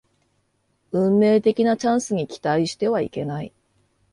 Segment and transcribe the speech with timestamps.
[0.91, 3.53] 運命的なチャンスに期待してはいけない